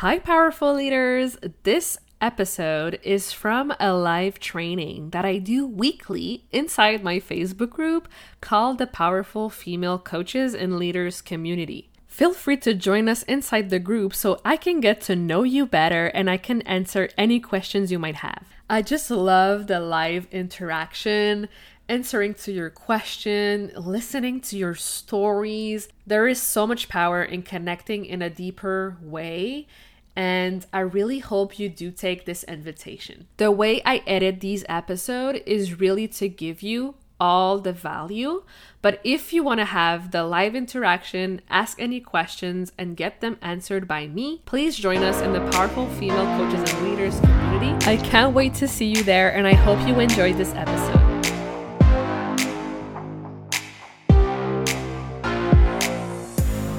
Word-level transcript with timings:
Hi, 0.00 0.18
powerful 0.18 0.74
leaders. 0.74 1.38
This 1.62 1.96
episode 2.20 3.00
is 3.02 3.32
from 3.32 3.72
a 3.80 3.94
live 3.94 4.38
training 4.38 5.08
that 5.12 5.24
I 5.24 5.38
do 5.38 5.66
weekly 5.66 6.44
inside 6.52 7.02
my 7.02 7.18
Facebook 7.18 7.70
group 7.70 8.06
called 8.42 8.76
the 8.76 8.86
Powerful 8.86 9.48
Female 9.48 9.98
Coaches 9.98 10.54
and 10.54 10.76
Leaders 10.76 11.22
Community. 11.22 11.88
Feel 12.06 12.34
free 12.34 12.58
to 12.58 12.74
join 12.74 13.08
us 13.08 13.22
inside 13.22 13.70
the 13.70 13.78
group 13.78 14.14
so 14.14 14.38
I 14.44 14.58
can 14.58 14.80
get 14.80 15.00
to 15.02 15.16
know 15.16 15.44
you 15.44 15.64
better 15.64 16.08
and 16.08 16.28
I 16.28 16.36
can 16.36 16.60
answer 16.62 17.08
any 17.16 17.40
questions 17.40 17.90
you 17.90 17.98
might 17.98 18.16
have. 18.16 18.44
I 18.68 18.82
just 18.82 19.10
love 19.10 19.66
the 19.66 19.80
live 19.80 20.28
interaction 20.30 21.48
answering 21.88 22.34
to 22.34 22.52
your 22.52 22.70
question, 22.70 23.72
listening 23.76 24.40
to 24.40 24.56
your 24.56 24.74
stories. 24.74 25.88
There 26.06 26.26
is 26.26 26.40
so 26.40 26.66
much 26.66 26.88
power 26.88 27.22
in 27.22 27.42
connecting 27.42 28.04
in 28.04 28.22
a 28.22 28.30
deeper 28.30 28.96
way. 29.00 29.66
And 30.14 30.64
I 30.72 30.80
really 30.80 31.18
hope 31.18 31.58
you 31.58 31.68
do 31.68 31.90
take 31.90 32.24
this 32.24 32.42
invitation. 32.44 33.26
The 33.36 33.50
way 33.50 33.82
I 33.84 34.02
edit 34.06 34.40
these 34.40 34.64
episodes 34.68 35.40
is 35.44 35.78
really 35.78 36.08
to 36.08 36.28
give 36.28 36.62
you 36.62 36.94
all 37.20 37.58
the 37.58 37.72
value. 37.72 38.42
But 38.82 39.00
if 39.04 39.32
you 39.32 39.42
want 39.42 39.60
to 39.60 39.66
have 39.66 40.10
the 40.10 40.24
live 40.24 40.54
interaction, 40.54 41.40
ask 41.48 41.80
any 41.80 42.00
questions, 42.00 42.72
and 42.78 42.96
get 42.96 43.20
them 43.20 43.38
answered 43.42 43.88
by 43.88 44.06
me, 44.06 44.42
please 44.46 44.76
join 44.76 45.02
us 45.02 45.20
in 45.20 45.32
the 45.32 45.40
Powerful 45.50 45.86
Female 45.90 46.26
Coaches 46.38 46.72
and 46.72 46.90
Leaders 46.90 47.18
community. 47.20 47.86
I 47.86 47.96
can't 47.96 48.34
wait 48.34 48.54
to 48.54 48.68
see 48.68 48.86
you 48.86 49.02
there, 49.02 49.34
and 49.34 49.46
I 49.46 49.54
hope 49.54 49.86
you 49.86 49.98
enjoyed 49.98 50.36
this 50.36 50.52
episode. 50.54 51.05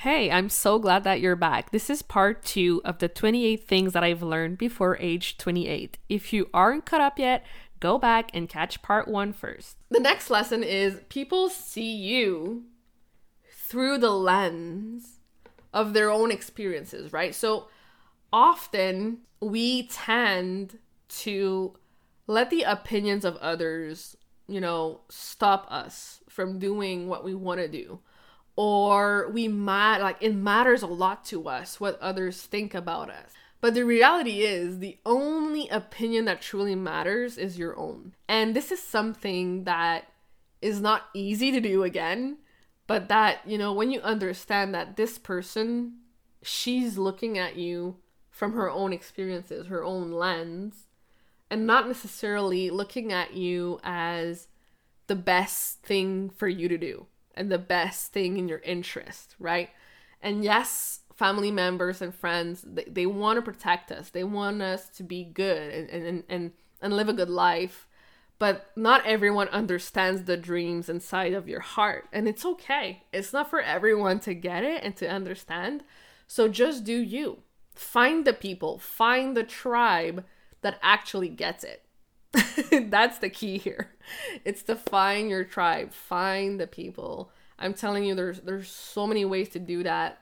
Hey, 0.00 0.30
I'm 0.30 0.48
so 0.48 0.78
glad 0.78 1.04
that 1.04 1.20
you're 1.20 1.36
back. 1.36 1.72
This 1.72 1.90
is 1.90 2.00
part 2.00 2.42
two 2.42 2.80
of 2.86 3.00
the 3.00 3.08
28 3.08 3.68
things 3.68 3.92
that 3.92 4.02
I've 4.02 4.22
learned 4.22 4.56
before 4.56 4.96
age 4.96 5.36
28. 5.36 5.98
If 6.08 6.32
you 6.32 6.48
aren't 6.54 6.86
caught 6.86 7.02
up 7.02 7.18
yet, 7.18 7.44
go 7.80 7.98
back 7.98 8.30
and 8.32 8.48
catch 8.48 8.80
part 8.80 9.08
one 9.08 9.34
first. 9.34 9.76
The 9.90 10.00
next 10.00 10.30
lesson 10.30 10.62
is 10.62 11.02
people 11.10 11.50
see 11.50 11.94
you 11.94 12.64
through 13.52 13.98
the 13.98 14.10
lens 14.10 15.18
of 15.74 15.92
their 15.92 16.10
own 16.10 16.30
experiences, 16.30 17.12
right? 17.12 17.34
So 17.34 17.68
often 18.32 19.18
we 19.38 19.86
tend 19.88 20.78
to 21.08 21.74
let 22.26 22.48
the 22.48 22.62
opinions 22.62 23.26
of 23.26 23.36
others, 23.36 24.16
you 24.48 24.62
know, 24.62 25.02
stop 25.10 25.70
us 25.70 26.22
from 26.30 26.58
doing 26.58 27.06
what 27.06 27.22
we 27.22 27.34
want 27.34 27.60
to 27.60 27.68
do 27.68 28.00
or 28.60 29.30
we 29.30 29.48
might 29.48 30.00
like 30.00 30.18
it 30.20 30.34
matters 30.34 30.82
a 30.82 30.86
lot 30.86 31.24
to 31.24 31.48
us 31.48 31.80
what 31.80 31.98
others 31.98 32.42
think 32.42 32.74
about 32.74 33.08
us. 33.08 33.32
But 33.62 33.72
the 33.72 33.86
reality 33.86 34.42
is, 34.42 34.80
the 34.80 34.98
only 35.06 35.66
opinion 35.70 36.26
that 36.26 36.42
truly 36.42 36.74
matters 36.74 37.38
is 37.38 37.58
your 37.58 37.74
own. 37.78 38.12
And 38.28 38.54
this 38.54 38.70
is 38.70 38.82
something 38.82 39.64
that 39.64 40.12
is 40.60 40.78
not 40.78 41.04
easy 41.14 41.50
to 41.52 41.60
do 41.62 41.84
again, 41.84 42.36
but 42.86 43.08
that, 43.08 43.38
you 43.46 43.56
know, 43.56 43.72
when 43.72 43.90
you 43.90 44.02
understand 44.02 44.74
that 44.74 44.98
this 44.98 45.16
person, 45.16 45.94
she's 46.42 46.98
looking 46.98 47.38
at 47.38 47.56
you 47.56 47.96
from 48.28 48.52
her 48.52 48.68
own 48.68 48.92
experiences, 48.92 49.68
her 49.68 49.82
own 49.82 50.12
lens, 50.12 50.86
and 51.48 51.66
not 51.66 51.88
necessarily 51.88 52.68
looking 52.68 53.10
at 53.10 53.32
you 53.32 53.80
as 53.82 54.48
the 55.06 55.16
best 55.16 55.80
thing 55.80 56.28
for 56.28 56.46
you 56.46 56.68
to 56.68 56.76
do 56.76 57.06
and 57.34 57.50
the 57.50 57.58
best 57.58 58.12
thing 58.12 58.36
in 58.36 58.48
your 58.48 58.60
interest, 58.60 59.34
right? 59.38 59.70
And 60.22 60.44
yes, 60.44 61.00
family 61.14 61.50
members 61.50 62.02
and 62.02 62.14
friends, 62.14 62.64
they, 62.66 62.84
they 62.84 63.06
want 63.06 63.36
to 63.36 63.42
protect 63.42 63.92
us. 63.92 64.10
They 64.10 64.24
want 64.24 64.62
us 64.62 64.88
to 64.96 65.02
be 65.02 65.24
good 65.24 65.72
and, 65.72 65.90
and, 65.90 66.24
and, 66.28 66.52
and 66.80 66.96
live 66.96 67.08
a 67.08 67.12
good 67.12 67.30
life. 67.30 67.86
But 68.38 68.70
not 68.74 69.04
everyone 69.04 69.48
understands 69.48 70.24
the 70.24 70.38
dreams 70.38 70.88
inside 70.88 71.34
of 71.34 71.46
your 71.46 71.60
heart. 71.60 72.08
And 72.10 72.26
it's 72.26 72.46
okay. 72.46 73.02
It's 73.12 73.34
not 73.34 73.50
for 73.50 73.60
everyone 73.60 74.18
to 74.20 74.32
get 74.32 74.64
it 74.64 74.82
and 74.82 74.96
to 74.96 75.10
understand. 75.10 75.84
So 76.26 76.48
just 76.48 76.84
do 76.84 76.94
you. 76.94 77.42
Find 77.74 78.24
the 78.24 78.32
people, 78.32 78.78
find 78.78 79.36
the 79.36 79.44
tribe 79.44 80.24
that 80.62 80.78
actually 80.82 81.28
gets 81.28 81.64
it. 81.64 81.84
That's 82.70 83.18
the 83.18 83.30
key 83.30 83.58
here. 83.58 83.94
It's 84.44 84.62
to 84.64 84.76
find 84.76 85.28
your 85.28 85.44
tribe, 85.44 85.92
find 85.92 86.60
the 86.60 86.66
people. 86.66 87.32
I'm 87.58 87.74
telling 87.74 88.04
you 88.04 88.14
there's 88.14 88.40
there's 88.40 88.68
so 88.68 89.06
many 89.06 89.24
ways 89.24 89.48
to 89.50 89.58
do 89.58 89.82
that. 89.82 90.20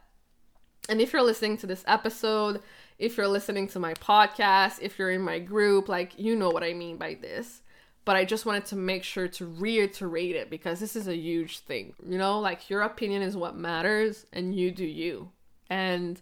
And 0.89 1.01
if 1.01 1.13
you're 1.13 1.23
listening 1.23 1.59
to 1.59 1.67
this 1.67 1.85
episode, 1.87 2.63
if 2.99 3.17
you're 3.17 3.29
listening 3.29 3.69
to 3.69 3.79
my 3.79 3.95
podcast, 3.95 4.79
if 4.81 4.99
you're 4.99 5.11
in 5.11 5.21
my 5.21 5.39
group, 5.39 5.89
like 5.89 6.19
you 6.19 6.35
know 6.35 6.51
what 6.51 6.65
I 6.65 6.73
mean 6.73 6.97
by 6.97 7.15
this. 7.15 7.63
But 8.05 8.17
I 8.17 8.25
just 8.25 8.47
wanted 8.47 8.65
to 8.67 8.77
make 8.77 9.05
sure 9.05 9.29
to 9.29 9.47
reiterate 9.47 10.35
it 10.35 10.49
because 10.49 10.81
this 10.81 10.97
is 10.97 11.09
a 11.09 11.17
huge 11.17 11.59
thing. 11.59 11.93
You 12.07 12.17
know, 12.17 12.41
like 12.41 12.71
your 12.71 12.81
opinion 12.81 13.21
is 13.21 13.37
what 13.37 13.55
matters 13.55 14.25
and 14.33 14.55
you 14.55 14.71
do 14.71 14.87
you. 14.87 15.31
And 15.69 16.19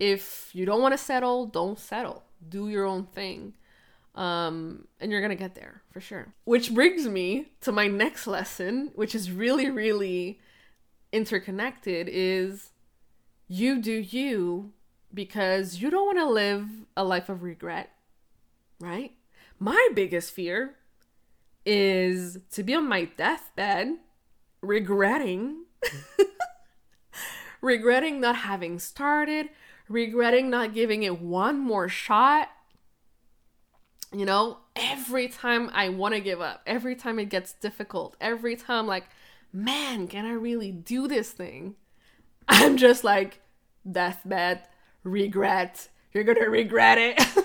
if 0.00 0.50
you 0.52 0.66
don't 0.66 0.82
want 0.82 0.94
to 0.94 0.98
settle, 0.98 1.46
don't 1.46 1.78
settle. 1.78 2.24
Do 2.48 2.68
your 2.68 2.84
own 2.84 3.06
thing. 3.06 3.54
Um, 4.18 4.88
and 4.98 5.12
you're 5.12 5.20
gonna 5.20 5.36
get 5.36 5.54
there 5.54 5.82
for 5.92 6.00
sure. 6.00 6.34
Which 6.44 6.74
brings 6.74 7.06
me 7.06 7.52
to 7.60 7.70
my 7.70 7.86
next 7.86 8.26
lesson, 8.26 8.90
which 8.96 9.14
is 9.14 9.30
really, 9.30 9.70
really 9.70 10.40
interconnected, 11.12 12.08
is 12.10 12.70
you 13.46 13.80
do 13.80 13.92
you 13.92 14.72
because 15.14 15.80
you 15.80 15.88
don't 15.88 16.06
want 16.06 16.18
to 16.18 16.28
live 16.28 16.68
a 16.96 17.04
life 17.04 17.28
of 17.28 17.44
regret, 17.44 17.90
right? 18.80 19.12
My 19.60 19.88
biggest 19.94 20.32
fear 20.32 20.74
is 21.64 22.38
to 22.50 22.64
be 22.64 22.74
on 22.74 22.88
my 22.88 23.04
deathbed 23.04 23.98
regretting 24.60 25.64
regretting 27.60 28.20
not 28.20 28.34
having 28.36 28.80
started, 28.80 29.50
regretting 29.88 30.50
not 30.50 30.74
giving 30.74 31.04
it 31.04 31.20
one 31.20 31.60
more 31.60 31.88
shot 31.88 32.48
you 34.12 34.24
know, 34.24 34.58
every 34.74 35.28
time 35.28 35.70
I 35.72 35.90
want 35.90 36.14
to 36.14 36.20
give 36.20 36.40
up, 36.40 36.62
every 36.66 36.94
time 36.94 37.18
it 37.18 37.28
gets 37.28 37.52
difficult, 37.52 38.16
every 38.20 38.56
time, 38.56 38.86
like, 38.86 39.04
man, 39.52 40.08
can 40.08 40.24
I 40.24 40.32
really 40.32 40.72
do 40.72 41.08
this 41.08 41.30
thing? 41.30 41.74
I'm 42.48 42.76
just 42.76 43.04
like, 43.04 43.40
deathbed, 43.90 44.62
regret. 45.04 45.88
You're 46.12 46.24
gonna 46.24 46.48
regret 46.48 46.98
it. 46.98 47.44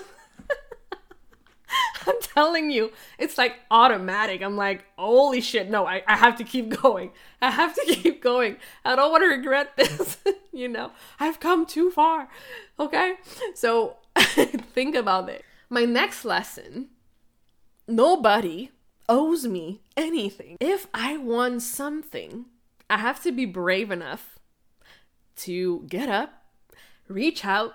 I'm 2.06 2.20
telling 2.20 2.70
you, 2.70 2.92
it's 3.18 3.38
like 3.38 3.54
automatic. 3.70 4.42
I'm 4.42 4.56
like, 4.56 4.84
holy 4.96 5.40
shit, 5.40 5.70
no, 5.70 5.86
I, 5.86 6.02
I 6.06 6.16
have 6.16 6.36
to 6.36 6.44
keep 6.44 6.80
going. 6.82 7.12
I 7.40 7.50
have 7.50 7.74
to 7.74 7.82
keep 7.86 8.22
going. 8.22 8.56
I 8.84 8.96
don't 8.96 9.10
want 9.10 9.22
to 9.22 9.28
regret 9.28 9.76
this. 9.76 10.18
you 10.52 10.68
know, 10.68 10.92
I've 11.18 11.40
come 11.40 11.66
too 11.66 11.90
far. 11.90 12.28
Okay? 12.78 13.14
So 13.54 13.96
think 14.74 14.94
about 14.94 15.28
it. 15.28 15.44
My 15.68 15.84
next 15.84 16.24
lesson 16.24 16.88
nobody 17.86 18.70
owes 19.08 19.46
me 19.46 19.82
anything. 19.96 20.56
If 20.60 20.86
I 20.94 21.16
want 21.16 21.62
something, 21.62 22.46
I 22.88 22.98
have 22.98 23.22
to 23.22 23.32
be 23.32 23.44
brave 23.44 23.90
enough 23.90 24.38
to 25.36 25.84
get 25.88 26.08
up, 26.08 26.44
reach 27.08 27.44
out, 27.44 27.74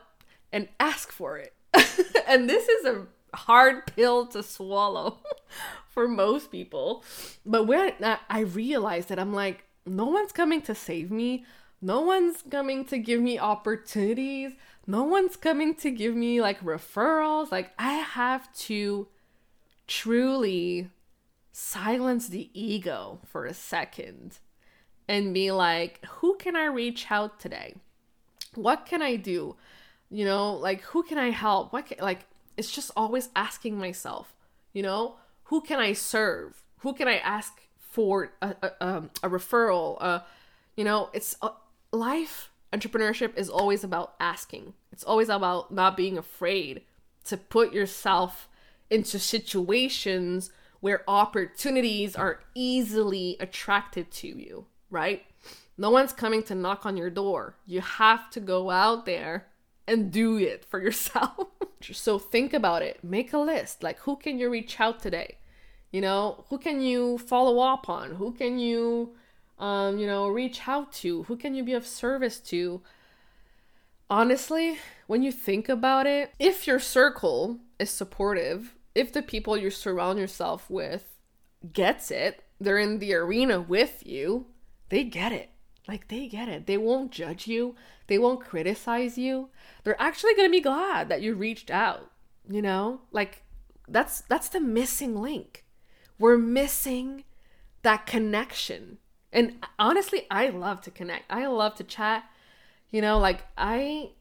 and 0.51 0.69
ask 0.79 1.11
for 1.11 1.37
it. 1.37 1.53
and 2.27 2.49
this 2.49 2.67
is 2.67 2.85
a 2.85 3.05
hard 3.35 3.85
pill 3.87 4.25
to 4.27 4.41
swallow 4.41 5.19
for 5.89 6.07
most 6.07 6.51
people. 6.51 7.03
But 7.45 7.65
when 7.65 7.93
I 8.29 8.39
realized 8.41 9.09
that, 9.09 9.19
I'm 9.19 9.33
like, 9.33 9.65
no 9.85 10.05
one's 10.05 10.31
coming 10.31 10.61
to 10.63 10.75
save 10.75 11.11
me. 11.11 11.45
No 11.81 12.01
one's 12.01 12.43
coming 12.49 12.85
to 12.85 12.97
give 12.97 13.21
me 13.21 13.39
opportunities. 13.39 14.51
No 14.89 15.03
one's 15.03 15.35
coming 15.35 15.75
to 15.75 15.91
give 15.91 16.15
me 16.15 16.41
like 16.41 16.61
referrals. 16.61 17.51
Like, 17.51 17.73
I 17.77 17.93
have 17.93 18.51
to 18.69 19.07
truly 19.85 20.89
silence 21.51 22.27
the 22.27 22.49
ego 22.59 23.19
for 23.23 23.45
a 23.45 23.53
second 23.53 24.39
and 25.07 25.31
be 25.31 25.51
like, 25.51 26.03
who 26.05 26.37
can 26.37 26.55
I 26.55 26.65
reach 26.65 27.11
out 27.11 27.39
today? 27.39 27.75
What 28.55 28.87
can 28.87 29.03
I 29.03 29.15
do? 29.15 29.57
You 30.09 30.25
know, 30.25 30.55
like, 30.55 30.81
who 30.81 31.03
can 31.03 31.19
I 31.19 31.29
help? 31.29 31.71
What 31.71 31.85
can, 31.85 31.99
like, 31.99 32.25
it's 32.57 32.71
just 32.71 32.89
always 32.97 33.29
asking 33.35 33.77
myself, 33.77 34.33
you 34.73 34.81
know, 34.81 35.17
who 35.43 35.61
can 35.61 35.77
I 35.77 35.93
serve? 35.93 36.63
Who 36.79 36.93
can 36.95 37.07
I 37.07 37.17
ask 37.17 37.61
for 37.77 38.31
a, 38.41 38.55
a, 38.63 38.71
um, 38.81 39.11
a 39.21 39.29
referral? 39.29 39.97
Uh, 40.01 40.21
you 40.75 40.83
know, 40.83 41.11
it's 41.13 41.35
uh, 41.43 41.49
life 41.91 42.49
entrepreneurship 42.73 43.37
is 43.37 43.49
always 43.49 43.83
about 43.83 44.15
asking. 44.19 44.73
It's 44.91 45.03
always 45.03 45.29
about 45.29 45.71
not 45.73 45.97
being 45.97 46.17
afraid 46.17 46.81
to 47.25 47.37
put 47.37 47.73
yourself 47.73 48.47
into 48.89 49.19
situations 49.19 50.51
where 50.79 51.03
opportunities 51.07 52.15
are 52.15 52.41
easily 52.55 53.37
attracted 53.39 54.09
to 54.11 54.27
you, 54.27 54.65
right? 54.89 55.23
No 55.77 55.89
one's 55.89 56.13
coming 56.13 56.43
to 56.43 56.55
knock 56.55 56.85
on 56.85 56.97
your 56.97 57.09
door. 57.09 57.55
You 57.65 57.81
have 57.81 58.29
to 58.31 58.39
go 58.39 58.69
out 58.69 59.05
there 59.05 59.47
and 59.87 60.11
do 60.11 60.37
it 60.37 60.65
for 60.65 60.79
yourself. 60.81 61.47
so 61.81 62.19
think 62.19 62.53
about 62.53 62.81
it. 62.81 63.03
Make 63.03 63.33
a 63.33 63.37
list. 63.39 63.83
Like, 63.83 63.99
who 63.99 64.15
can 64.15 64.37
you 64.39 64.49
reach 64.49 64.79
out 64.79 64.99
today? 64.99 65.37
You 65.91 66.01
know, 66.01 66.45
who 66.49 66.57
can 66.59 66.81
you 66.81 67.17
follow 67.17 67.59
up 67.59 67.89
on? 67.89 68.11
Who 68.15 68.31
can 68.31 68.59
you, 68.59 69.15
um, 69.59 69.99
you 69.99 70.07
know, 70.07 70.27
reach 70.27 70.67
out 70.67 70.91
to? 70.93 71.23
Who 71.23 71.35
can 71.35 71.53
you 71.53 71.63
be 71.63 71.73
of 71.73 71.85
service 71.85 72.39
to? 72.41 72.81
Honestly, 74.09 74.77
when 75.07 75.21
you 75.21 75.31
think 75.31 75.69
about 75.69 76.07
it, 76.07 76.31
if 76.39 76.65
your 76.65 76.79
circle 76.79 77.59
is 77.77 77.89
supportive, 77.89 78.75
if 78.95 79.13
the 79.13 79.21
people 79.21 79.55
you 79.55 79.69
surround 79.69 80.17
yourself 80.17 80.69
with 80.69 81.19
gets 81.73 82.09
it, 82.09 82.43
they're 82.59 82.79
in 82.79 82.99
the 82.99 83.13
arena 83.13 83.61
with 83.61 84.05
you, 84.05 84.47
they 84.89 85.03
get 85.03 85.31
it. 85.31 85.51
Like 85.87 86.07
they 86.07 86.27
get 86.27 86.49
it. 86.49 86.67
They 86.67 86.77
won't 86.77 87.11
judge 87.11 87.47
you. 87.47 87.75
They 88.07 88.19
won't 88.19 88.41
criticize 88.45 89.17
you. 89.17 89.49
They're 89.83 90.01
actually 90.01 90.35
going 90.35 90.47
to 90.47 90.51
be 90.51 90.61
glad 90.61 91.09
that 91.09 91.21
you 91.21 91.33
reached 91.33 91.71
out, 91.71 92.11
you 92.47 92.61
know? 92.61 93.01
Like 93.11 93.43
that's 93.87 94.21
that's 94.21 94.49
the 94.49 94.59
missing 94.59 95.19
link. 95.19 95.65
We're 96.19 96.37
missing 96.37 97.23
that 97.81 98.05
connection. 98.05 98.99
And 99.31 99.65
honestly, 99.77 100.25
I 100.31 100.49
love 100.49 100.81
to 100.81 100.91
connect. 100.91 101.25
I 101.29 101.45
love 101.47 101.75
to 101.75 101.83
chat. 101.83 102.23
You 102.89 103.01
know, 103.01 103.19
like 103.19 103.41
I 103.57 104.11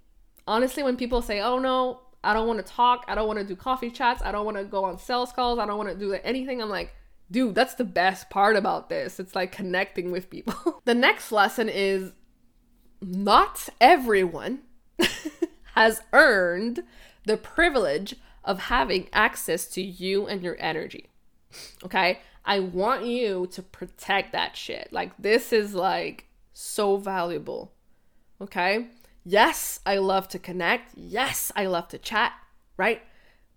honestly 0.47 0.83
when 0.83 0.97
people 0.97 1.23
say, 1.23 1.41
"Oh 1.41 1.59
no, 1.59 2.01
I 2.23 2.35
don't 2.35 2.47
want 2.47 2.65
to 2.65 2.73
talk. 2.73 3.05
I 3.09 3.15
don't 3.15 3.27
want 3.27 3.39
to 3.39 3.45
do 3.45 3.57
coffee 3.57 3.91
chats. 3.91 4.23
I 4.23 4.33
don't 4.33 4.45
want 4.45 4.59
to 4.59 4.65
go 4.65 4.85
on 4.85 4.99
sales 4.99 5.33
calls. 5.33 5.59
I 5.59 5.67
don't 5.67 5.79
want 5.79 5.89
to 5.91 5.97
do 5.97 6.13
anything." 6.13 6.61
I'm 6.61 6.69
like, 6.69 6.95
dude, 7.31 7.55
that's 7.55 7.75
the 7.75 7.85
best 7.85 8.31
part 8.31 8.57
about 8.57 8.89
this. 8.89 9.19
It's 9.21 9.35
like 9.35 9.53
connecting 9.53 10.11
with 10.11 10.31
people. 10.31 10.81
the 10.85 10.95
next 10.95 11.33
lesson 11.33 11.69
is 11.69 12.13
not 13.01 13.69
everyone 13.81 14.61
has 15.75 16.03
earned 16.13 16.83
the 17.25 17.37
privilege 17.37 18.17
of 18.45 18.59
having 18.61 19.09
access 19.13 19.67
to 19.67 19.83
you 19.83 20.27
and 20.27 20.43
your 20.43 20.57
energy. 20.59 21.11
Okay? 21.85 22.21
I 22.49 22.61
want 22.61 23.05
you 23.05 23.47
to 23.53 23.63
protect 23.63 24.33
that 24.33 24.57
shit. 24.57 24.89
Like, 24.91 25.13
this 25.19 25.53
is 25.53 25.75
like 25.75 26.25
so 26.53 26.97
valuable. 26.97 27.73
Okay? 28.41 28.89
Yes, 29.25 29.81
I 29.87 29.99
love 29.99 30.29
to 30.29 30.39
connect. 30.39 30.97
Yes, 30.97 31.53
I 31.55 31.67
love 31.67 31.89
to 31.89 31.99
chat, 31.99 32.33
right? 32.77 33.03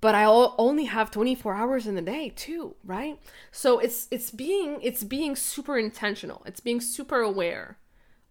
but 0.02 0.16
I 0.16 0.26
only 0.26 0.86
have 0.86 1.12
24 1.12 1.54
hours 1.54 1.86
in 1.86 1.94
the 1.94 2.02
day 2.02 2.34
too, 2.36 2.76
right? 2.84 3.20
So 3.52 3.78
it's 3.78 4.08
it's 4.10 4.32
being 4.32 4.80
it's 4.82 5.04
being 5.04 5.36
super 5.36 5.78
intentional. 5.78 6.42
It's 6.48 6.60
being 6.60 6.82
super 6.82 7.22
aware 7.22 7.78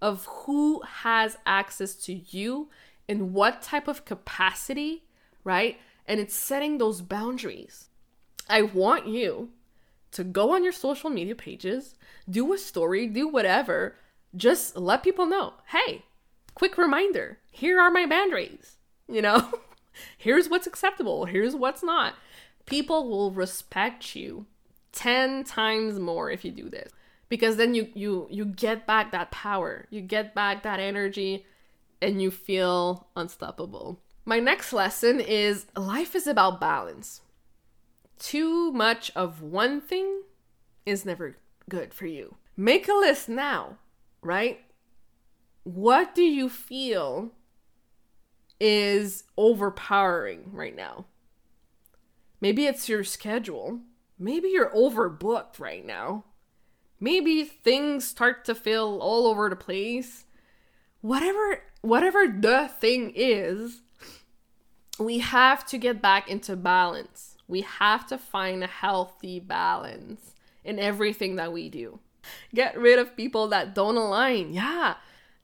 of 0.03 0.27
who 0.27 0.83
has 0.83 1.39
access 1.47 1.95
to 1.95 2.13
you 2.13 2.69
in 3.07 3.33
what 3.33 3.63
type 3.63 3.87
of 3.87 4.05
capacity, 4.05 5.05
right? 5.45 5.79
And 6.07 6.19
it's 6.19 6.35
setting 6.35 6.79
those 6.79 7.03
boundaries. 7.03 7.89
I 8.49 8.63
want 8.63 9.07
you 9.07 9.51
to 10.13 10.25
go 10.25 10.55
on 10.55 10.65
your 10.65 10.73
social 10.73 11.11
media 11.11 11.35
pages, 11.35 11.95
do 12.29 12.53
a 12.53 12.59
story, 12.59 13.07
do 13.07 13.29
whatever, 13.29 13.97
just 14.37 14.77
let 14.77 15.03
people 15.03 15.27
know, 15.27 15.55
"Hey, 15.69 16.05
quick 16.55 16.77
reminder, 16.79 17.39
here 17.51 17.81
are 17.81 17.91
my 17.91 18.07
boundaries." 18.07 18.77
You 19.11 19.23
know? 19.23 19.61
here's 20.19 20.49
what's 20.49 20.69
acceptable, 20.69 21.25
here's 21.25 21.57
what's 21.57 21.83
not. 21.83 22.15
People 22.65 23.09
will 23.09 23.33
respect 23.33 24.15
you 24.15 24.47
10 24.93 25.43
times 25.43 25.99
more 25.99 26.31
if 26.31 26.45
you 26.45 26.53
do 26.53 26.69
this 26.69 26.93
because 27.29 27.57
then 27.57 27.75
you 27.75 27.89
you 27.95 28.27
you 28.31 28.45
get 28.45 28.87
back 28.87 29.13
that 29.13 29.31
power, 29.31 29.87
you 29.89 30.03
get 30.03 30.35
back 30.35 30.63
that 30.65 30.81
energy 30.81 31.47
and 32.03 32.21
you 32.21 32.31
feel 32.31 33.09
unstoppable. 33.17 34.01
My 34.27 34.39
next 34.39 34.73
lesson 34.73 35.21
is 35.21 35.67
life 35.77 36.15
is 36.15 36.27
about 36.27 36.61
balance. 36.61 37.23
Too 38.21 38.71
much 38.71 39.11
of 39.17 39.43
one 39.43 39.81
thing 39.81 40.23
is 40.87 41.05
never 41.05 41.39
good 41.69 41.93
for 41.93 42.07
you. 42.07 42.37
Make 42.57 42.89
a 42.89 42.95
list 42.95 43.29
now, 43.29 43.79
right? 44.23 44.61
What 45.65 46.15
do 46.15 46.23
you 46.23 46.49
feel 46.49 47.33
is 48.61 49.25
overpowering 49.39 50.51
right 50.53 50.77
now. 50.77 51.07
Maybe 52.41 52.67
it's 52.67 52.89
your 52.89 53.03
schedule. 53.03 53.81
Maybe 54.19 54.49
you're 54.49 54.75
overbooked 54.75 55.59
right 55.59 55.85
now. 55.85 56.25
Maybe 57.01 57.45
things 57.45 58.07
start 58.07 58.45
to 58.45 58.55
feel 58.55 58.99
all 59.01 59.27
over 59.27 59.49
the 59.49 59.57
place. 59.57 60.27
Whatever 61.01 61.63
whatever 61.81 62.27
the 62.27 62.71
thing 62.79 63.13
is, 63.17 63.81
we 64.99 65.21
have 65.21 65.65
to 65.67 65.79
get 65.79 66.03
back 66.03 66.29
into 66.29 66.57
balance. 66.57 67.30
We 67.51 67.63
have 67.63 68.07
to 68.09 68.19
find 68.19 68.63
a 68.63 68.69
healthy 68.69 69.41
balance 69.41 70.35
in 70.65 70.79
everything 70.79 71.37
that 71.37 71.53
we 71.53 71.69
do. 71.69 71.99
Get 72.55 72.79
rid 72.79 72.99
of 72.99 73.17
people 73.17 73.49
that 73.49 73.75
don't 73.75 73.97
align. 73.97 74.53
Yeah. 74.53 74.95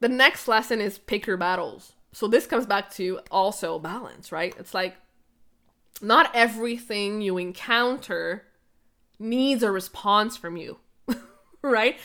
The 0.00 0.08
next 0.08 0.46
lesson 0.46 0.80
is 0.80 0.98
pick 0.98 1.26
your 1.26 1.36
battles. 1.36 1.94
So 2.12 2.28
this 2.28 2.46
comes 2.46 2.66
back 2.66 2.90
to 2.94 3.20
also 3.30 3.78
balance, 3.78 4.30
right? 4.32 4.54
It's 4.58 4.72
like 4.72 4.96
not 6.00 6.30
everything 6.34 7.20
you 7.20 7.38
encounter 7.38 8.44
needs 9.18 9.62
a 9.62 9.70
response 9.70 10.36
from 10.36 10.56
you, 10.56 10.78
right? 11.62 11.96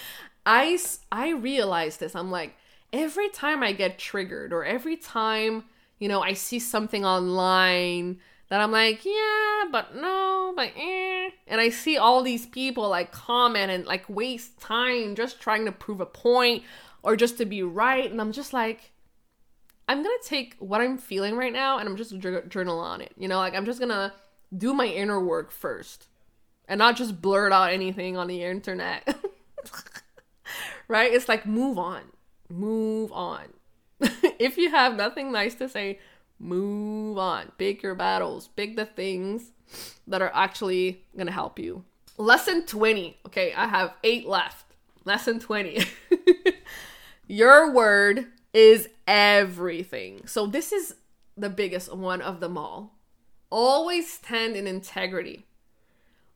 I 0.45 0.79
I 1.11 1.29
realize 1.29 1.97
this. 1.97 2.15
I'm 2.15 2.31
like 2.31 2.55
every 2.91 3.29
time 3.29 3.63
I 3.63 3.71
get 3.71 3.99
triggered 3.99 4.51
or 4.53 4.65
every 4.65 4.97
time, 4.97 5.65
you 5.99 6.07
know, 6.07 6.21
I 6.21 6.33
see 6.33 6.59
something 6.59 7.05
online 7.05 8.19
that 8.51 8.59
I'm 8.59 8.73
like, 8.73 9.05
yeah, 9.05 9.63
but 9.71 9.95
no, 9.95 10.51
but 10.53 10.73
eh. 10.75 11.29
And 11.47 11.61
I 11.61 11.69
see 11.69 11.97
all 11.97 12.21
these 12.21 12.45
people 12.45 12.89
like 12.89 13.13
comment 13.13 13.71
and 13.71 13.85
like 13.85 14.03
waste 14.09 14.59
time 14.59 15.15
just 15.15 15.39
trying 15.39 15.63
to 15.63 15.71
prove 15.71 16.01
a 16.01 16.05
point 16.05 16.63
or 17.01 17.15
just 17.15 17.37
to 17.37 17.45
be 17.45 17.63
right. 17.63 18.11
And 18.11 18.19
I'm 18.19 18.33
just 18.33 18.51
like, 18.51 18.91
I'm 19.87 20.03
gonna 20.03 20.13
take 20.21 20.57
what 20.59 20.81
I'm 20.81 20.97
feeling 20.97 21.37
right 21.37 21.53
now 21.53 21.77
and 21.77 21.87
I'm 21.87 21.95
just 21.95 22.19
journal 22.19 22.77
on 22.77 22.99
it. 22.99 23.13
You 23.17 23.29
know, 23.29 23.37
like 23.37 23.55
I'm 23.55 23.63
just 23.63 23.79
gonna 23.79 24.13
do 24.57 24.73
my 24.73 24.87
inner 24.87 25.23
work 25.23 25.49
first 25.49 26.07
and 26.67 26.77
not 26.77 26.97
just 26.97 27.21
blurt 27.21 27.53
out 27.53 27.71
anything 27.71 28.17
on 28.17 28.27
the 28.27 28.43
internet. 28.43 29.17
right? 30.89 31.13
It's 31.13 31.29
like 31.29 31.45
move 31.45 31.79
on. 31.79 32.01
Move 32.49 33.13
on. 33.13 33.43
if 34.01 34.57
you 34.57 34.71
have 34.71 34.97
nothing 34.97 35.31
nice 35.31 35.55
to 35.55 35.69
say, 35.69 35.99
move 36.41 37.17
on. 37.17 37.51
Pick 37.57 37.83
your 37.83 37.95
battles. 37.95 38.49
Pick 38.49 38.75
the 38.75 38.85
things 38.85 39.51
that 40.07 40.21
are 40.21 40.31
actually 40.33 41.03
gonna 41.17 41.31
help 41.31 41.59
you. 41.59 41.83
Lesson 42.17 42.65
20. 42.65 43.17
Okay, 43.27 43.53
I 43.53 43.67
have 43.67 43.93
eight 44.03 44.27
left. 44.27 44.65
Lesson 45.05 45.39
20. 45.39 45.83
your 47.27 47.71
word 47.71 48.27
is 48.53 48.89
everything. 49.07 50.27
So 50.27 50.45
this 50.47 50.71
is 50.71 50.95
the 51.37 51.49
biggest 51.49 51.95
one 51.95 52.21
of 52.21 52.39
them 52.39 52.57
all. 52.57 52.95
Always 53.49 54.11
stand 54.11 54.55
in 54.55 54.67
integrity. 54.67 55.45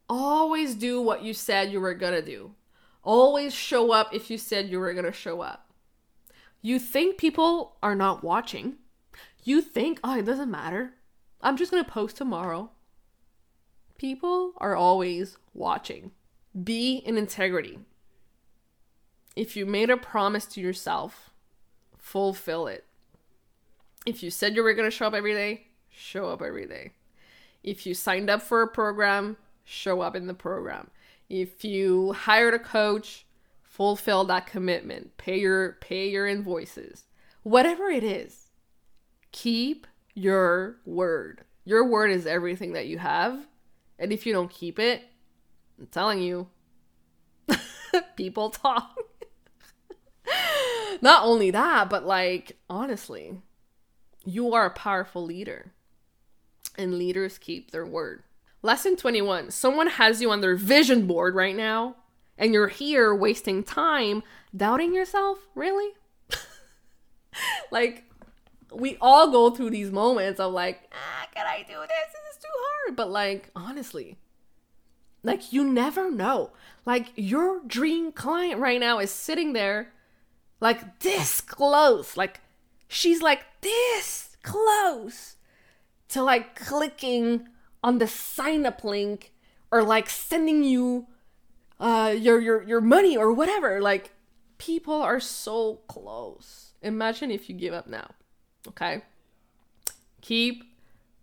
Always 0.08 0.76
do 0.76 1.02
what 1.02 1.24
you 1.24 1.34
said 1.34 1.72
you 1.72 1.80
were 1.80 1.94
gonna 1.94 2.22
do. 2.22 2.52
Always 3.04 3.54
show 3.54 3.92
up 3.92 4.14
if 4.14 4.30
you 4.30 4.38
said 4.38 4.70
you 4.70 4.80
were 4.80 4.94
gonna 4.94 5.12
show 5.12 5.42
up. 5.42 5.70
You 6.62 6.80
think 6.80 7.18
people 7.18 7.76
are 7.84 7.96
not 7.96 8.24
watching. 8.24 8.78
You 9.46 9.62
think, 9.62 10.00
oh, 10.04 10.18
it 10.20 10.26
doesn't 10.26 10.52
matter. 10.52 10.96
I'm 11.40 11.56
just 11.56 11.72
gonna 11.72 11.86
post 11.86 12.18
tomorrow. 12.18 12.72
People 13.98 14.52
are 14.58 14.76
always 14.76 15.38
watching. 15.54 16.12
Be 16.62 16.98
in 16.98 17.18
integrity. 17.18 17.80
if 19.36 19.56
you 19.56 19.66
made 19.66 19.90
a 19.90 19.98
promise 19.98 20.46
to 20.46 20.62
yourself, 20.62 21.32
fulfill 21.98 22.68
it. 22.68 22.86
If 24.06 24.24
you 24.24 24.30
said 24.30 24.56
you 24.56 24.64
were 24.64 24.74
going 24.74 24.90
to 24.90 24.96
show 24.96 25.08
up 25.08 25.14
every 25.14 25.34
day, 25.34 25.68
show 25.90 26.30
up 26.30 26.42
every 26.42 26.66
day. 26.66 26.92
If 27.64 27.86
you 27.86 27.94
signed 27.94 28.30
up 28.30 28.42
for 28.42 28.62
a 28.62 28.68
program, 28.68 29.38
show 29.64 30.02
up 30.02 30.16
in 30.16 30.28
the 30.28 30.34
program. 30.34 30.90
If 31.30 31.66
you 31.66 32.14
hired 32.14 32.54
a 32.54 32.60
coach, 32.60 33.26
fulfill 33.64 34.24
that 34.26 34.46
commitment. 34.46 35.18
Pay 35.18 35.40
your 35.40 35.74
pay 35.82 36.08
your 36.10 36.28
invoices. 36.28 37.06
Whatever 37.44 37.90
it 37.90 38.04
is, 38.04 38.45
keep 39.36 39.86
your 40.14 40.78
word. 40.86 41.42
Your 41.66 41.86
word 41.86 42.10
is 42.10 42.26
everything 42.26 42.72
that 42.72 42.88
you 42.88 42.98
have. 42.98 43.46
And 44.00 44.14
if 44.14 44.26
you 44.26 44.32
don't 44.32 44.50
keep 44.50 44.80
it, 44.80 45.04
I'm 45.78 45.88
telling 45.88 46.22
you, 46.22 46.48
people 48.16 48.50
talk. 48.50 48.98
Not 51.02 51.26
only 51.26 51.52
that, 51.52 51.90
but 51.90 52.06
like, 52.06 52.58
honestly, 52.70 53.42
you 54.24 54.54
are 54.54 54.68
a 54.68 54.72
powerful 54.72 55.26
leader. 55.26 55.74
And 56.78 56.98
leaders 56.98 57.38
keep 57.38 57.72
their 57.72 57.86
word. 57.86 58.24
Lesson 58.62 58.96
21 58.96 59.52
Someone 59.52 59.88
has 59.88 60.22
you 60.22 60.32
on 60.32 60.40
their 60.40 60.56
vision 60.56 61.08
board 61.08 61.36
right 61.36 61.56
now, 61.56 61.98
and 62.38 62.54
you're 62.54 62.70
here 62.70 63.14
wasting 63.14 63.64
time 63.64 64.24
doubting 64.56 64.94
yourself? 64.94 65.40
Really? 65.56 65.92
like, 67.72 68.06
we 68.76 68.98
all 69.02 69.32
go 69.32 69.50
through 69.50 69.72
these 69.72 69.92
moments 69.92 70.40
of 70.40 70.54
like, 70.54 70.90
ah, 70.92 71.28
can 71.34 71.46
I 71.46 71.60
do 71.68 71.74
this? 71.74 72.14
This 72.14 72.36
is 72.36 72.42
too 72.42 72.50
hard. 72.54 72.96
But 72.96 73.10
like, 73.10 73.50
honestly, 73.56 74.18
like 75.24 75.52
you 75.52 75.64
never 75.64 76.12
know. 76.12 76.52
Like 76.86 77.08
your 77.16 77.62
dream 77.66 78.12
client 78.12 78.60
right 78.60 78.80
now 78.80 79.00
is 79.00 79.12
sitting 79.12 79.54
there 79.54 79.92
like 80.62 81.00
this 81.00 81.42
close. 81.42 82.16
Like 82.16 82.42
she's 82.88 83.22
like 83.22 83.44
this 83.62 84.38
close 84.44 85.36
to 86.10 86.22
like 86.22 86.56
clicking 86.56 87.48
on 87.84 87.98
the 87.98 88.08
sign 88.08 88.66
up 88.66 88.84
link 88.84 89.34
or 89.72 89.84
like 89.84 90.10
sending 90.10 90.64
you 90.64 91.08
uh 91.80 92.16
your 92.18 92.40
your 92.40 92.64
your 92.64 92.82
money 92.82 93.18
or 93.18 93.34
whatever. 93.34 93.82
Like 93.82 94.12
people 94.58 95.02
are 95.02 95.20
so 95.20 95.82
close. 95.88 96.74
Imagine 96.82 97.32
if 97.32 97.50
you 97.50 97.56
give 97.56 97.74
up 97.74 97.88
now. 97.88 98.12
Okay? 98.68 99.02
Keep 100.22 100.64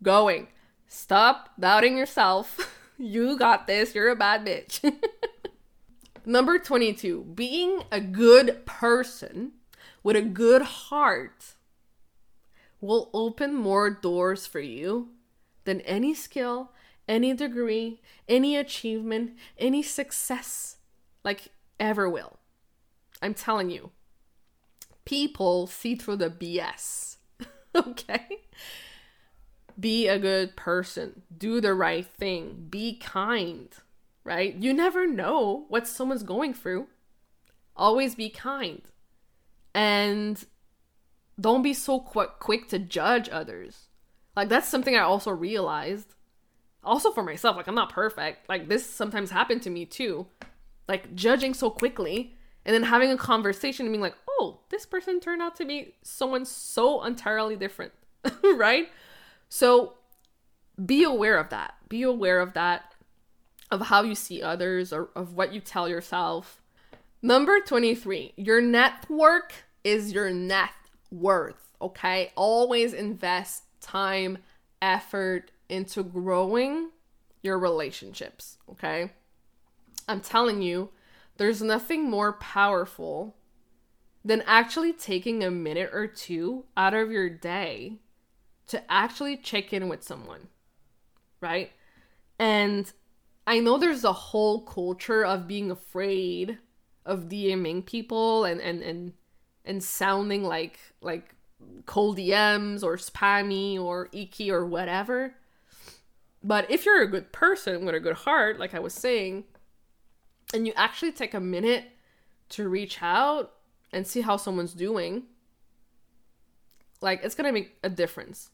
going. 0.02 0.48
Stop 0.86 1.50
doubting 1.58 1.96
yourself. 1.96 2.76
you 2.98 3.38
got 3.38 3.66
this. 3.66 3.94
You're 3.94 4.10
a 4.10 4.16
bad 4.16 4.46
bitch. 4.46 4.82
Number 6.24 6.58
22, 6.58 7.32
being 7.34 7.82
a 7.90 8.00
good 8.00 8.64
person 8.64 9.52
with 10.02 10.14
a 10.14 10.22
good 10.22 10.62
heart 10.62 11.54
will 12.80 13.10
open 13.12 13.54
more 13.54 13.90
doors 13.90 14.46
for 14.46 14.60
you 14.60 15.08
than 15.64 15.80
any 15.82 16.14
skill, 16.14 16.70
any 17.08 17.34
degree, 17.34 18.00
any 18.28 18.56
achievement, 18.56 19.32
any 19.58 19.82
success 19.82 20.76
like 21.24 21.48
ever 21.80 22.08
will. 22.08 22.38
I'm 23.20 23.34
telling 23.34 23.70
you. 23.70 23.90
People 25.04 25.66
see 25.66 25.94
through 25.94 26.16
the 26.16 26.30
BS. 26.30 27.16
okay? 27.86 28.40
Be 29.78 30.08
a 30.08 30.18
good 30.18 30.56
person. 30.56 31.22
Do 31.36 31.60
the 31.60 31.74
right 31.74 32.06
thing. 32.06 32.66
Be 32.68 32.98
kind, 32.98 33.68
right? 34.24 34.54
You 34.54 34.72
never 34.72 35.06
know 35.06 35.64
what 35.68 35.86
someone's 35.86 36.22
going 36.22 36.54
through. 36.54 36.88
Always 37.76 38.14
be 38.14 38.28
kind. 38.28 38.82
And 39.74 40.44
don't 41.40 41.62
be 41.62 41.72
so 41.74 42.00
qu- 42.00 42.26
quick 42.38 42.68
to 42.68 42.78
judge 42.78 43.28
others. 43.30 43.88
Like, 44.36 44.48
that's 44.48 44.68
something 44.68 44.96
I 44.96 45.00
also 45.00 45.30
realized. 45.30 46.14
Also 46.84 47.10
for 47.10 47.22
myself, 47.22 47.56
like, 47.56 47.66
I'm 47.66 47.74
not 47.74 47.92
perfect. 47.92 48.48
Like, 48.48 48.68
this 48.68 48.88
sometimes 48.88 49.30
happened 49.30 49.62
to 49.62 49.70
me 49.70 49.86
too. 49.86 50.26
Like, 50.88 51.14
judging 51.14 51.54
so 51.54 51.70
quickly 51.70 52.36
and 52.64 52.74
then 52.74 52.82
having 52.84 53.10
a 53.10 53.16
conversation 53.16 53.86
and 53.86 53.92
being 53.92 54.02
like, 54.02 54.16
oh, 54.42 54.58
this 54.70 54.86
person 54.86 55.20
turned 55.20 55.40
out 55.40 55.54
to 55.56 55.64
be 55.64 55.94
someone 56.02 56.44
so 56.44 57.04
entirely 57.04 57.54
different, 57.56 57.92
right? 58.56 58.88
So 59.48 59.94
be 60.84 61.04
aware 61.04 61.38
of 61.38 61.50
that. 61.50 61.74
Be 61.88 62.02
aware 62.02 62.40
of 62.40 62.54
that, 62.54 62.94
of 63.70 63.82
how 63.82 64.02
you 64.02 64.14
see 64.14 64.42
others 64.42 64.92
or 64.92 65.10
of 65.14 65.34
what 65.34 65.52
you 65.52 65.60
tell 65.60 65.88
yourself. 65.88 66.60
Number 67.22 67.60
23, 67.60 68.32
your 68.36 68.60
network 68.60 69.52
is 69.84 70.12
your 70.12 70.30
net 70.30 70.70
worth, 71.12 71.76
okay? 71.80 72.32
Always 72.34 72.92
invest 72.92 73.62
time, 73.80 74.38
effort 74.80 75.52
into 75.68 76.02
growing 76.02 76.90
your 77.42 77.58
relationships, 77.58 78.58
okay? 78.70 79.12
I'm 80.08 80.20
telling 80.20 80.62
you, 80.62 80.90
there's 81.36 81.62
nothing 81.62 82.10
more 82.10 82.32
powerful 82.34 83.36
than 84.24 84.42
actually 84.46 84.92
taking 84.92 85.42
a 85.42 85.50
minute 85.50 85.90
or 85.92 86.06
two 86.06 86.64
out 86.76 86.94
of 86.94 87.10
your 87.10 87.28
day 87.28 87.98
to 88.68 88.82
actually 88.90 89.36
check 89.36 89.72
in 89.72 89.88
with 89.88 90.02
someone, 90.02 90.48
right? 91.40 91.72
And 92.38 92.90
I 93.46 93.58
know 93.58 93.78
there's 93.78 94.04
a 94.04 94.12
whole 94.12 94.60
culture 94.62 95.24
of 95.24 95.48
being 95.48 95.70
afraid 95.70 96.58
of 97.04 97.28
DMing 97.28 97.84
people 97.84 98.44
and 98.44 98.60
and 98.60 98.82
and 98.82 99.12
and 99.64 99.82
sounding 99.82 100.44
like 100.44 100.78
like 101.00 101.34
cold 101.86 102.18
DMs 102.18 102.82
or 102.82 102.96
spammy 102.96 103.80
or 103.80 104.08
icky 104.12 104.50
or 104.50 104.64
whatever. 104.64 105.34
But 106.44 106.70
if 106.70 106.86
you're 106.86 107.02
a 107.02 107.10
good 107.10 107.32
person 107.32 107.84
with 107.84 107.94
a 107.94 108.00
good 108.00 108.16
heart, 108.16 108.58
like 108.58 108.74
I 108.74 108.80
was 108.80 108.94
saying, 108.94 109.44
and 110.52 110.66
you 110.66 110.72
actually 110.76 111.12
take 111.12 111.34
a 111.34 111.40
minute 111.40 111.84
to 112.50 112.68
reach 112.68 112.98
out 113.00 113.52
and 113.92 114.06
see 114.06 114.20
how 114.20 114.36
someone's 114.36 114.74
doing, 114.74 115.24
like 117.00 117.20
it's 117.22 117.34
gonna 117.34 117.52
make 117.52 117.76
a 117.82 117.90
difference 117.90 118.50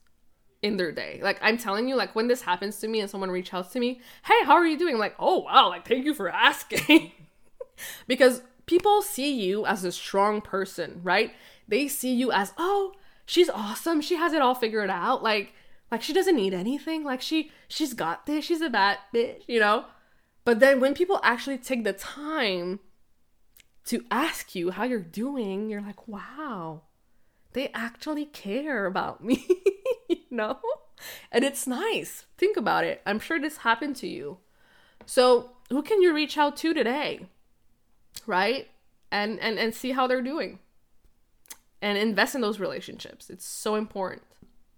in 0.61 0.77
their 0.77 0.91
day. 0.91 1.19
Like 1.21 1.39
I'm 1.41 1.57
telling 1.57 1.87
you, 1.87 1.95
like 1.95 2.15
when 2.15 2.27
this 2.27 2.41
happens 2.41 2.79
to 2.79 2.87
me 2.87 2.99
and 2.99 3.09
someone 3.09 3.31
reach 3.31 3.53
out 3.53 3.71
to 3.71 3.79
me, 3.79 4.01
hey, 4.25 4.45
how 4.45 4.53
are 4.53 4.65
you 4.65 4.77
doing? 4.77 4.97
Like, 4.97 5.15
oh 5.19 5.39
wow, 5.39 5.69
like 5.69 5.87
thank 5.87 6.05
you 6.05 6.13
for 6.13 6.29
asking. 6.33 7.11
because 8.07 8.41
people 8.65 9.01
see 9.01 9.33
you 9.33 9.65
as 9.65 9.83
a 9.83 9.91
strong 9.91 10.41
person, 10.41 10.99
right? 11.03 11.33
They 11.67 11.87
see 11.87 12.13
you 12.13 12.31
as, 12.31 12.53
oh, 12.57 12.93
she's 13.25 13.49
awesome. 13.49 14.01
She 14.01 14.15
has 14.15 14.33
it 14.33 14.41
all 14.41 14.55
figured 14.55 14.89
out. 14.89 15.23
Like, 15.23 15.53
like 15.91 16.01
she 16.01 16.13
doesn't 16.13 16.35
need 16.35 16.53
anything. 16.53 17.03
Like 17.03 17.21
she 17.21 17.51
she's 17.67 17.93
got 17.93 18.25
this. 18.25 18.45
She's 18.45 18.61
a 18.61 18.69
bad 18.69 18.97
bitch, 19.13 19.43
you 19.47 19.59
know? 19.59 19.85
But 20.45 20.59
then 20.59 20.79
when 20.79 20.93
people 20.93 21.19
actually 21.23 21.57
take 21.57 21.83
the 21.83 21.93
time 21.93 22.79
to 23.85 24.03
ask 24.11 24.55
you 24.55 24.71
how 24.71 24.83
you're 24.83 24.99
doing, 24.99 25.69
you're 25.69 25.81
like, 25.81 26.07
wow, 26.07 26.83
they 27.53 27.69
actually 27.73 28.25
care 28.25 28.85
about 28.85 29.23
me, 29.23 29.47
you 30.09 30.17
know? 30.29 30.59
And 31.31 31.43
it's 31.43 31.65
nice. 31.65 32.25
Think 32.37 32.57
about 32.57 32.83
it. 32.83 33.01
I'm 33.05 33.19
sure 33.19 33.39
this 33.39 33.57
happened 33.57 33.95
to 33.97 34.07
you. 34.07 34.37
So, 35.05 35.51
who 35.69 35.81
can 35.81 36.01
you 36.01 36.13
reach 36.13 36.37
out 36.37 36.57
to 36.57 36.73
today? 36.73 37.27
Right? 38.27 38.67
And 39.11 39.39
and 39.39 39.57
and 39.57 39.73
see 39.73 39.91
how 39.91 40.07
they're 40.07 40.21
doing. 40.21 40.59
And 41.81 41.97
invest 41.97 42.35
in 42.35 42.41
those 42.41 42.59
relationships. 42.59 43.29
It's 43.29 43.45
so 43.45 43.75
important. 43.75 44.23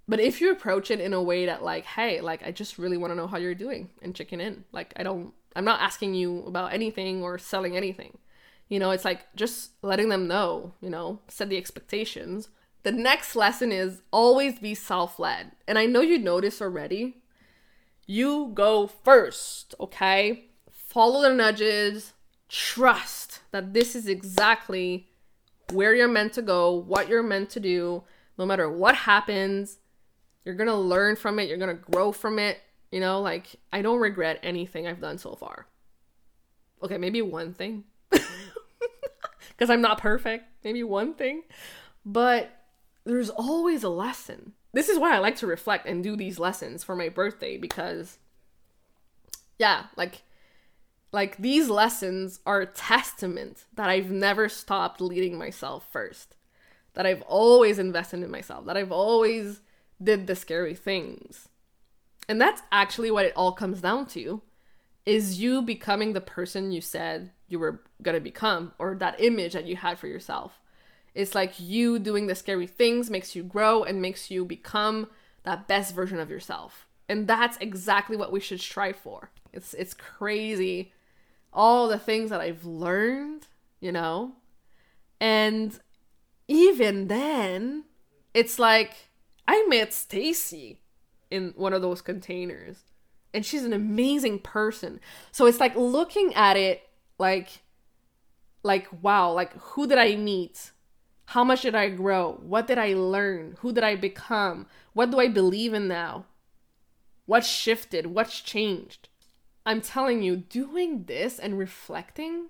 But 0.07 0.19
if 0.19 0.41
you 0.41 0.51
approach 0.51 0.91
it 0.91 0.99
in 0.99 1.13
a 1.13 1.23
way 1.23 1.45
that 1.47 1.63
like, 1.63 1.85
hey, 1.85 2.21
like 2.21 2.45
I 2.45 2.51
just 2.51 2.77
really 2.77 2.97
want 2.97 3.11
to 3.11 3.15
know 3.15 3.27
how 3.27 3.37
you're 3.37 3.55
doing 3.55 3.89
and 4.01 4.15
checking 4.15 4.39
in. 4.39 4.63
Like 4.71 4.93
I 4.95 5.03
don't 5.03 5.33
I'm 5.55 5.65
not 5.65 5.81
asking 5.81 6.13
you 6.13 6.43
about 6.45 6.73
anything 6.73 7.23
or 7.23 7.37
selling 7.37 7.75
anything. 7.75 8.17
You 8.71 8.79
know, 8.79 8.91
it's 8.91 9.03
like 9.03 9.25
just 9.35 9.71
letting 9.81 10.07
them 10.07 10.29
know, 10.29 10.75
you 10.79 10.89
know, 10.89 11.19
set 11.27 11.49
the 11.49 11.57
expectations. 11.57 12.47
The 12.83 12.93
next 12.93 13.35
lesson 13.35 13.69
is 13.69 14.01
always 14.11 14.59
be 14.59 14.75
self 14.75 15.19
led. 15.19 15.51
And 15.67 15.77
I 15.77 15.85
know 15.85 15.99
you 15.99 16.17
this 16.39 16.61
already. 16.61 17.17
You 18.07 18.51
go 18.53 18.87
first, 18.87 19.75
okay? 19.77 20.45
Follow 20.71 21.21
the 21.21 21.35
nudges, 21.35 22.13
trust 22.47 23.41
that 23.51 23.73
this 23.73 23.93
is 23.93 24.07
exactly 24.07 25.09
where 25.73 25.93
you're 25.93 26.07
meant 26.07 26.31
to 26.33 26.41
go, 26.41 26.71
what 26.73 27.09
you're 27.09 27.21
meant 27.21 27.49
to 27.49 27.59
do. 27.59 28.03
No 28.37 28.45
matter 28.45 28.71
what 28.71 28.95
happens, 28.95 29.79
you're 30.45 30.55
gonna 30.55 30.79
learn 30.79 31.17
from 31.17 31.39
it, 31.39 31.49
you're 31.49 31.57
gonna 31.57 31.73
grow 31.73 32.13
from 32.13 32.39
it. 32.39 32.61
You 32.89 33.01
know, 33.01 33.19
like 33.19 33.47
I 33.73 33.81
don't 33.81 33.99
regret 33.99 34.39
anything 34.41 34.87
I've 34.87 35.01
done 35.01 35.17
so 35.17 35.35
far. 35.35 35.67
Okay, 36.81 36.97
maybe 36.97 37.21
one 37.21 37.53
thing 37.53 37.83
because 39.61 39.69
I'm 39.69 39.81
not 39.81 39.99
perfect. 39.99 40.45
Maybe 40.63 40.83
one 40.83 41.13
thing. 41.13 41.43
But 42.03 42.49
there's 43.03 43.29
always 43.29 43.83
a 43.83 43.89
lesson. 43.89 44.53
This 44.73 44.89
is 44.89 44.97
why 44.97 45.15
I 45.15 45.19
like 45.19 45.35
to 45.35 45.45
reflect 45.45 45.85
and 45.85 46.03
do 46.03 46.15
these 46.15 46.39
lessons 46.39 46.83
for 46.83 46.95
my 46.95 47.09
birthday 47.09 47.59
because, 47.59 48.17
yeah, 49.59 49.83
like 49.95 50.23
Like 51.11 51.37
these 51.37 51.69
lessons 51.69 52.39
are 52.45 52.61
a 52.61 52.65
testament 52.65 53.65
that 53.75 53.89
I've 53.89 54.11
never 54.11 54.47
stopped 54.47 55.01
leading 55.01 55.37
myself 55.37 55.85
first. 55.91 56.35
That 56.93 57.05
I've 57.05 57.21
always 57.23 57.79
invested 57.79 58.23
in 58.23 58.31
myself, 58.31 58.65
that 58.65 58.77
I've 58.77 58.91
always 58.91 59.61
did 60.01 60.27
the 60.27 60.35
scary 60.35 60.75
things. 60.75 61.49
And 62.27 62.39
that's 62.39 62.61
actually 62.71 63.11
what 63.11 63.25
it 63.25 63.33
all 63.35 63.51
comes 63.51 63.81
down 63.81 64.07
to 64.07 64.41
is 65.05 65.41
you 65.41 65.61
becoming 65.61 66.13
the 66.13 66.21
person 66.21 66.71
you 66.71 66.81
said 66.81 67.31
you 67.51 67.59
were 67.59 67.81
going 68.01 68.15
to 68.15 68.21
become 68.21 68.73
or 68.79 68.95
that 68.95 69.19
image 69.19 69.53
that 69.53 69.65
you 69.65 69.75
had 69.75 69.99
for 69.99 70.07
yourself. 70.07 70.59
It's 71.13 71.35
like 71.35 71.59
you 71.59 71.99
doing 71.99 72.27
the 72.27 72.35
scary 72.35 72.67
things 72.67 73.09
makes 73.09 73.35
you 73.35 73.43
grow 73.43 73.83
and 73.83 74.01
makes 74.01 74.31
you 74.31 74.45
become 74.45 75.07
that 75.43 75.67
best 75.67 75.93
version 75.93 76.19
of 76.19 76.29
yourself. 76.29 76.87
And 77.09 77.27
that's 77.27 77.57
exactly 77.57 78.15
what 78.15 78.31
we 78.31 78.39
should 78.39 78.61
strive 78.61 78.95
for. 78.95 79.31
It's 79.51 79.73
it's 79.73 79.93
crazy 79.93 80.93
all 81.53 81.87
the 81.87 81.99
things 81.99 82.29
that 82.29 82.41
I've 82.41 82.63
learned, 82.65 83.47
you 83.79 83.91
know? 83.91 84.33
And 85.19 85.77
even 86.47 87.07
then, 87.07 87.83
it's 88.33 88.57
like 88.57 89.09
I 89.47 89.65
met 89.67 89.93
Stacy 89.93 90.79
in 91.29 91.53
one 91.55 91.73
of 91.73 91.81
those 91.81 92.01
containers 92.01 92.83
and 93.33 93.45
she's 93.45 93.63
an 93.63 93.73
amazing 93.73 94.39
person. 94.39 94.99
So 95.31 95.45
it's 95.45 95.59
like 95.59 95.75
looking 95.75 96.33
at 96.33 96.57
it 96.57 96.87
like 97.21 97.61
like 98.63 98.87
wow, 99.01 99.31
like 99.31 99.53
who 99.53 99.87
did 99.87 99.97
I 99.97 100.15
meet? 100.17 100.71
How 101.27 101.45
much 101.45 101.61
did 101.61 101.75
I 101.75 101.89
grow? 101.89 102.39
What 102.41 102.67
did 102.67 102.77
I 102.77 102.93
learn? 102.93 103.55
Who 103.59 103.71
did 103.71 103.85
I 103.85 103.95
become? 103.95 104.65
What 104.91 105.11
do 105.11 105.19
I 105.19 105.29
believe 105.29 105.73
in 105.73 105.87
now? 105.87 106.25
What 107.25 107.45
shifted? 107.45 108.07
What's 108.07 108.41
changed? 108.41 109.07
I'm 109.65 109.79
telling 109.79 110.21
you, 110.23 110.35
doing 110.35 111.05
this 111.05 111.39
and 111.39 111.57
reflecting, 111.57 112.47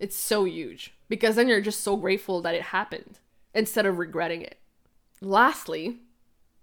it's 0.00 0.16
so 0.16 0.44
huge 0.44 0.94
because 1.08 1.36
then 1.36 1.46
you're 1.46 1.60
just 1.60 1.84
so 1.84 1.96
grateful 1.96 2.40
that 2.40 2.54
it 2.54 2.62
happened 2.62 3.20
instead 3.52 3.86
of 3.86 3.98
regretting 3.98 4.42
it. 4.42 4.58
Lastly, 5.20 6.00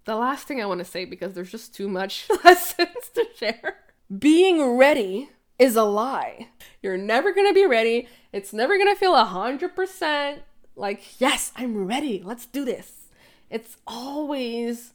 the 0.04 0.16
last 0.16 0.46
thing 0.46 0.60
I 0.60 0.66
want 0.66 0.80
to 0.80 0.84
say 0.84 1.04
because 1.04 1.32
there's 1.32 1.52
just 1.52 1.74
too 1.74 1.88
much 1.88 2.28
lessons 2.44 3.10
to 3.14 3.26
share. 3.36 3.76
Being 4.18 4.76
ready 4.76 5.30
is 5.62 5.76
a 5.76 5.84
lie. 5.84 6.48
You're 6.82 6.96
never 6.96 7.32
to 7.46 7.54
be 7.54 7.64
ready. 7.64 8.08
It's 8.32 8.52
never 8.52 8.76
to 8.92 8.98
feel 8.98 9.14
100% 9.14 10.38
like, 10.74 11.20
yes, 11.20 11.52
I'm 11.54 11.86
ready. 11.86 12.20
Let's 12.24 12.46
do 12.46 12.64
this. 12.64 13.06
It's 13.48 13.76
always 13.86 14.92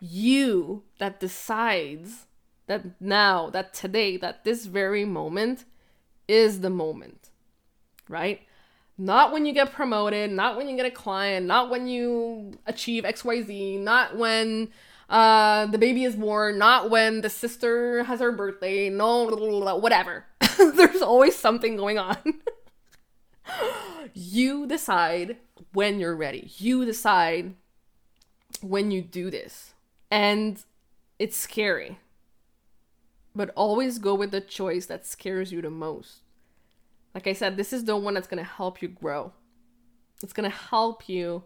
you 0.00 0.84
that 0.98 1.18
decides 1.18 2.26
that 2.68 3.00
now, 3.00 3.50
that 3.50 3.74
today, 3.74 4.16
that 4.18 4.44
this 4.44 4.66
very 4.66 5.04
moment 5.04 5.64
is 6.28 6.60
the 6.60 6.70
moment, 6.70 7.30
right? 8.08 8.42
Not 8.96 9.32
when 9.32 9.46
you 9.46 9.52
get 9.52 9.72
promoted, 9.72 10.30
not 10.30 10.56
when 10.56 10.68
you 10.68 10.76
get 10.76 10.86
a 10.86 10.92
client, 10.92 11.46
not 11.46 11.70
when 11.70 11.88
you 11.88 12.56
achieve 12.66 13.02
XYZ, 13.02 13.80
not 13.80 14.16
when 14.16 14.68
uh, 15.08 15.66
the 15.66 15.78
baby 15.78 16.04
is 16.04 16.16
born, 16.16 16.58
not 16.58 16.90
when 16.90 17.20
the 17.20 17.30
sister 17.30 18.04
has 18.04 18.20
her 18.20 18.32
birthday, 18.32 18.88
no, 18.88 19.26
whatever. 19.76 20.24
There's 20.58 21.02
always 21.02 21.36
something 21.36 21.76
going 21.76 21.98
on. 21.98 22.16
you 24.14 24.66
decide 24.66 25.36
when 25.72 26.00
you're 26.00 26.16
ready. 26.16 26.50
You 26.58 26.84
decide 26.84 27.54
when 28.60 28.90
you 28.90 29.02
do 29.02 29.30
this. 29.30 29.74
And 30.10 30.62
it's 31.18 31.36
scary. 31.36 31.98
But 33.34 33.50
always 33.56 33.98
go 33.98 34.14
with 34.14 34.30
the 34.30 34.40
choice 34.40 34.86
that 34.86 35.06
scares 35.06 35.52
you 35.52 35.62
the 35.62 35.70
most. 35.70 36.20
Like 37.14 37.26
I 37.26 37.32
said, 37.32 37.56
this 37.56 37.72
is 37.72 37.84
the 37.84 37.96
one 37.96 38.14
that's 38.14 38.26
going 38.26 38.42
to 38.42 38.50
help 38.50 38.82
you 38.82 38.88
grow. 38.88 39.32
It's 40.22 40.32
going 40.32 40.50
to 40.50 40.56
help 40.56 41.08
you 41.08 41.44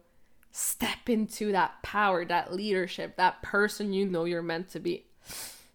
step 0.56 1.08
into 1.08 1.52
that 1.52 1.82
power, 1.82 2.24
that 2.24 2.52
leadership, 2.52 3.16
that 3.16 3.42
person 3.42 3.92
you 3.92 4.06
know 4.06 4.24
you're 4.24 4.42
meant 4.42 4.70
to 4.70 4.80
be. 4.80 5.04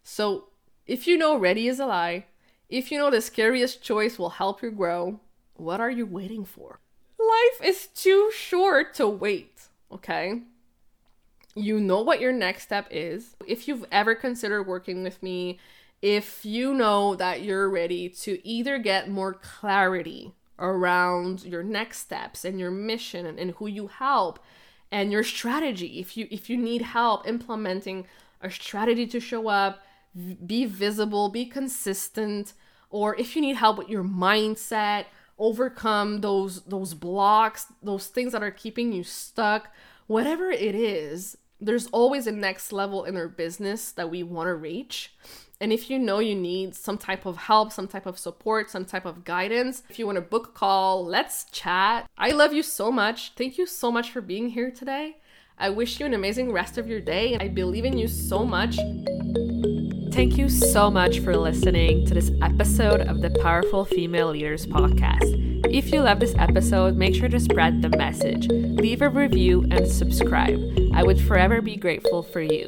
So, 0.04 0.46
if 0.88 1.06
you 1.06 1.18
know 1.18 1.38
ready 1.38 1.68
is 1.68 1.80
a 1.80 1.86
lie, 1.86 2.26
if 2.68 2.92
you 2.92 2.98
know 2.98 3.12
the 3.12 3.22
scariest 3.22 3.84
choice 3.84 4.18
will 4.18 4.32
help 4.32 4.64
you 4.64 4.72
grow, 4.72 5.20
what 5.54 5.80
are 5.80 5.92
you 5.92 6.08
waiting 6.08 6.46
for? 6.46 6.80
Life 7.20 7.64
is 7.64 7.88
too 7.88 8.32
short 8.34 8.96
to 8.96 9.08
wait, 9.08 9.68
okay? 9.92 10.42
You 11.54 11.80
know 11.80 12.02
what 12.02 12.20
your 12.20 12.32
next 12.32 12.64
step 12.64 12.88
is. 12.90 13.36
If 13.46 13.68
you've 13.68 13.86
ever 13.92 14.16
considered 14.16 14.64
working 14.64 15.04
with 15.04 15.22
me, 15.22 15.60
if 16.02 16.44
you 16.44 16.74
know 16.74 17.14
that 17.16 17.44
you're 17.44 17.70
ready 17.70 18.10
to 18.10 18.46
either 18.48 18.80
get 18.80 19.10
more 19.10 19.36
clarity 19.36 20.34
around 20.58 21.44
your 21.44 21.62
next 21.62 22.00
steps 22.00 22.44
and 22.44 22.60
your 22.60 22.72
mission 22.72 23.28
and, 23.28 23.38
and 23.38 23.52
who 23.52 23.68
you 23.68 23.88
help 23.88 24.40
and 24.92 25.12
your 25.12 25.24
strategy. 25.24 26.00
If 26.00 26.18
you 26.18 26.28
if 26.30 26.50
you 26.50 26.58
need 26.58 26.82
help 26.82 27.28
implementing 27.28 28.08
a 28.42 28.50
strategy 28.50 29.08
to 29.08 29.20
show 29.20 29.48
up 29.48 29.82
be 30.46 30.66
visible 30.66 31.30
be 31.30 31.46
consistent 31.46 32.54
or 32.90 33.16
if 33.16 33.36
you 33.36 33.42
need 33.42 33.56
help 33.56 33.78
with 33.78 33.90
your 33.90 34.04
mindset 34.04 35.06
overcome 35.40 36.20
those 36.20 36.62
those 36.64 36.94
blocks 36.94 37.68
those 37.82 38.08
things 38.08 38.34
that 38.34 38.44
are 38.44 38.52
keeping 38.52 38.92
you 38.92 39.04
stuck 39.04 39.74
whatever 40.08 40.52
it 40.52 40.76
is 40.76 41.38
there's 41.62 41.88
always 41.88 42.28
a 42.28 42.32
next 42.32 42.74
level 42.74 43.06
in 43.06 43.16
our 43.16 43.30
business 43.30 43.92
that 43.92 44.10
we 44.10 44.22
want 44.22 44.48
to 44.48 44.54
reach 44.54 45.14
and 45.62 45.72
if 45.72 45.92
you 45.92 46.00
know 46.00 46.18
you 46.18 46.34
need 46.34 46.74
some 46.74 46.98
type 46.98 47.28
of 47.28 47.38
help, 47.38 47.72
some 47.72 47.88
type 47.88 48.08
of 48.08 48.18
support, 48.18 48.72
some 48.72 48.84
type 48.84 49.06
of 49.06 49.24
guidance, 49.24 49.84
if 49.92 50.00
you 50.00 50.08
want 50.08 50.16
to 50.16 50.22
book 50.22 50.48
a 50.48 50.52
call, 50.52 51.06
let's 51.06 51.44
chat. 51.52 52.10
I 52.18 52.32
love 52.32 52.52
you 52.52 52.64
so 52.64 52.92
much. 52.92 53.34
Thank 53.36 53.60
you 53.60 53.68
so 53.68 53.92
much 53.92 54.10
for 54.10 54.22
being 54.22 54.50
here 54.50 54.72
today. 54.72 55.18
I 55.60 55.70
wish 55.70 56.00
you 56.00 56.08
an 56.08 56.16
amazing 56.16 56.52
rest 56.52 56.80
of 56.80 56.90
your 56.90 57.00
day. 57.00 57.38
I 57.40 57.48
believe 57.48 57.86
in 57.86 57.96
you 57.96 58.08
so 58.08 58.44
much. 58.44 58.76
Thank 60.12 60.36
you 60.36 60.50
so 60.50 60.90
much 60.90 61.20
for 61.20 61.38
listening 61.38 62.08
to 62.08 62.16
this 62.16 62.32
episode 62.42 63.02
of 63.02 63.22
the 63.22 63.30
Powerful 63.30 63.86
Female 63.86 64.32
Leaders 64.32 64.66
podcast. 64.66 65.68
If 65.72 65.94
you 65.94 66.02
love 66.02 66.20
this 66.20 66.34
episode, 66.40 66.98
make 66.98 67.14
sure 67.14 67.30
to 67.30 67.40
spread 67.40 67.84
the 67.84 67.90
message, 67.90 68.48
leave 68.48 69.04
a 69.04 69.10
review, 69.10 69.68
and 69.70 69.88
subscribe. 69.88 70.60
I 70.96 71.04
would 71.04 71.22
forever 71.22 71.62
be 71.62 71.76
grateful 71.76 72.24
for 72.24 72.42
you. 72.42 72.68